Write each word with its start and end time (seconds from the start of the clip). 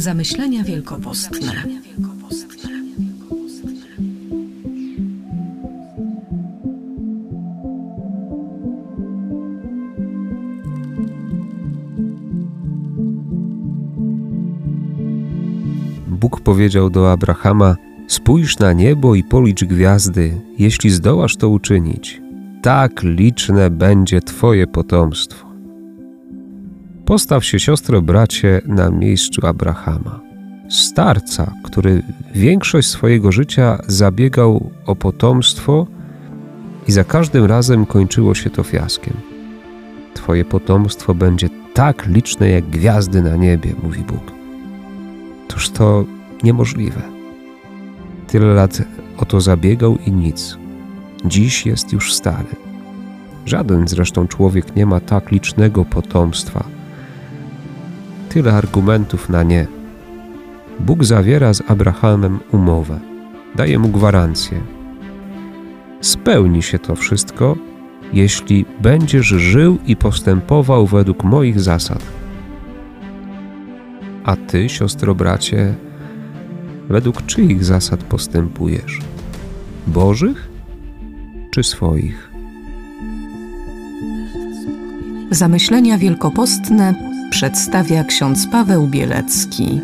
Zamyślenia 0.00 0.64
wielkopostne. 0.64 1.52
Bóg 16.08 16.40
powiedział 16.40 16.90
do 16.90 17.12
Abrahama: 17.12 17.76
Spójrz 18.08 18.58
na 18.58 18.72
niebo 18.72 19.14
i 19.14 19.24
policz 19.24 19.64
gwiazdy, 19.64 20.40
jeśli 20.58 20.90
zdołasz 20.90 21.36
to 21.36 21.48
uczynić. 21.48 22.22
Tak 22.62 23.02
liczne 23.02 23.70
będzie 23.70 24.20
Twoje 24.20 24.66
potomstwo. 24.66 25.49
Postaw 27.10 27.44
się, 27.44 27.60
siostro, 27.60 28.02
bracie, 28.02 28.60
na 28.66 28.90
miejscu 28.90 29.46
Abrahama. 29.46 30.20
Starca, 30.68 31.52
który 31.64 32.02
większość 32.34 32.88
swojego 32.88 33.32
życia 33.32 33.78
zabiegał 33.86 34.70
o 34.86 34.96
potomstwo 34.96 35.86
i 36.88 36.92
za 36.92 37.04
każdym 37.04 37.44
razem 37.44 37.86
kończyło 37.86 38.34
się 38.34 38.50
to 38.50 38.62
fiaskiem. 38.62 39.14
Twoje 40.14 40.44
potomstwo 40.44 41.14
będzie 41.14 41.48
tak 41.74 42.06
liczne 42.06 42.50
jak 42.50 42.64
gwiazdy 42.64 43.22
na 43.22 43.36
niebie, 43.36 43.74
mówi 43.82 44.00
Bóg. 44.00 44.32
Toż 45.48 45.70
to 45.70 46.04
niemożliwe. 46.42 47.02
Tyle 48.26 48.46
lat 48.46 48.82
o 49.16 49.24
to 49.24 49.40
zabiegał 49.40 49.98
i 50.06 50.12
nic. 50.12 50.58
Dziś 51.24 51.66
jest 51.66 51.92
już 51.92 52.14
stary. 52.14 52.56
Żaden 53.46 53.88
zresztą 53.88 54.28
człowiek 54.28 54.76
nie 54.76 54.86
ma 54.86 55.00
tak 55.00 55.30
licznego 55.30 55.84
potomstwa. 55.84 56.79
Tyle 58.30 58.52
argumentów 58.52 59.28
na 59.28 59.42
nie. 59.42 59.66
Bóg 60.80 61.04
zawiera 61.04 61.54
z 61.54 61.62
Abrahamem 61.70 62.38
umowę, 62.52 63.00
daje 63.54 63.78
mu 63.78 63.88
gwarancję. 63.88 64.60
Spełni 66.00 66.62
się 66.62 66.78
to 66.78 66.96
wszystko, 66.96 67.56
jeśli 68.12 68.64
będziesz 68.80 69.26
żył 69.26 69.78
i 69.86 69.96
postępował 69.96 70.86
według 70.86 71.24
moich 71.24 71.60
zasad. 71.60 72.02
A 74.24 74.36
ty, 74.36 74.68
siostro 74.68 75.14
bracie, 75.14 75.74
według 76.88 77.26
czyich 77.26 77.64
zasad 77.64 78.04
postępujesz? 78.04 78.98
Bożych 79.86 80.48
czy 81.50 81.62
swoich? 81.62 82.30
Zamyślenia 85.30 85.98
wielkopostne 85.98 87.09
przedstawia 87.30 88.04
ksiądz 88.04 88.46
Paweł 88.46 88.86
Bielecki. 88.86 89.80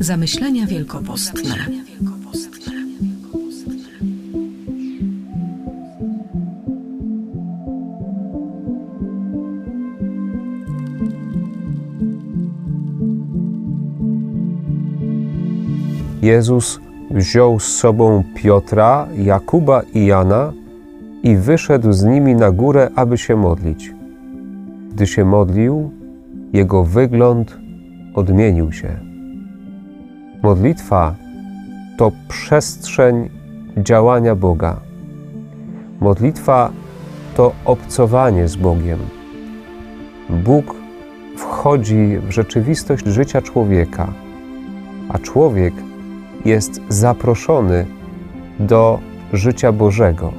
Zamyślenia 0.00 0.66
wielkopostne. 0.66 1.66
Jezus 16.22 16.80
wziął 17.10 17.60
z 17.60 17.64
sobą 17.64 18.22
Piotra, 18.34 19.08
Jakuba 19.16 19.82
i 19.94 20.06
Jana 20.06 20.52
i 21.22 21.36
wyszedł 21.36 21.92
z 21.92 22.04
nimi 22.04 22.34
na 22.34 22.50
górę, 22.50 22.90
aby 22.94 23.18
się 23.18 23.36
modlić. 23.36 23.94
Gdy 24.90 25.06
się 25.06 25.24
modlił, 25.24 25.90
jego 26.52 26.84
wygląd 26.84 27.58
odmienił 28.14 28.72
się. 28.72 28.88
Modlitwa 30.42 31.14
to 31.96 32.12
przestrzeń 32.28 33.28
działania 33.76 34.34
Boga. 34.34 34.80
Modlitwa 36.00 36.70
to 37.36 37.52
obcowanie 37.64 38.48
z 38.48 38.56
Bogiem. 38.56 38.98
Bóg 40.30 40.74
wchodzi 41.36 42.18
w 42.28 42.30
rzeczywistość 42.30 43.06
życia 43.06 43.42
człowieka, 43.42 44.12
a 45.08 45.18
człowiek 45.18 45.74
jest 46.44 46.80
zaproszony 46.88 47.86
do 48.58 48.98
życia 49.32 49.72
Bożego. 49.72 50.32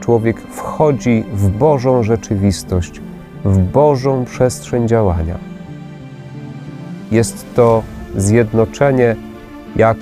Człowiek 0.00 0.40
wchodzi 0.40 1.24
w 1.32 1.48
Bożą 1.48 2.02
rzeczywistość, 2.02 3.00
w 3.44 3.58
Bożą 3.58 4.24
przestrzeń 4.24 4.88
działania. 4.88 5.38
Jest 7.10 7.54
to 7.54 7.82
zjednoczenie 8.16 9.16
jak 9.76 9.96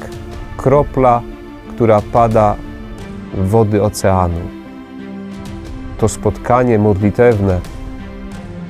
kropla, 0.56 1.22
która 1.68 2.02
pada 2.12 2.56
w 3.34 3.48
wody 3.48 3.82
oceanu. 3.82 4.40
To 5.98 6.08
spotkanie 6.08 6.78
modlitewne 6.78 7.60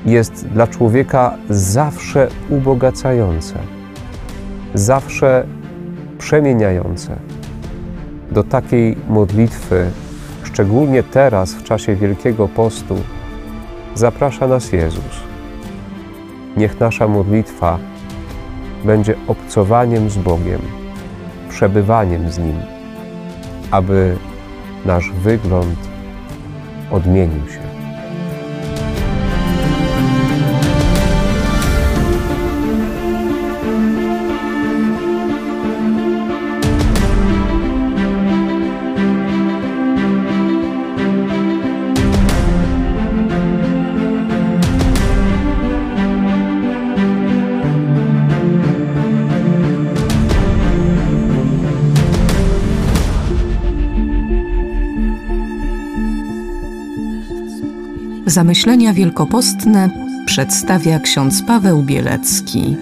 jest 0.05 0.47
dla 0.47 0.67
człowieka 0.67 1.37
zawsze 1.49 2.27
ubogacające, 2.49 3.55
zawsze 4.73 5.47
przemieniające. 6.17 7.15
Do 8.31 8.43
takiej 8.43 8.97
modlitwy, 9.09 9.85
szczególnie 10.43 11.03
teraz 11.03 11.53
w 11.53 11.63
czasie 11.63 11.95
Wielkiego 11.95 12.47
Postu, 12.47 12.95
zaprasza 13.95 14.47
nas 14.47 14.71
Jezus. 14.71 15.23
Niech 16.57 16.79
nasza 16.79 17.07
modlitwa 17.07 17.79
będzie 18.85 19.15
obcowaniem 19.27 20.09
z 20.09 20.17
Bogiem, 20.17 20.61
przebywaniem 21.49 22.31
z 22.31 22.37
Nim, 22.37 22.57
aby 23.71 24.15
nasz 24.85 25.11
wygląd 25.11 25.79
odmienił 26.91 27.47
się. 27.47 27.66
Zamyślenia 58.27 58.93
wielkopostne 58.93 59.89
przedstawia 60.25 60.99
ksiądz 60.99 61.43
Paweł 61.43 61.83
Bielecki. 61.83 62.75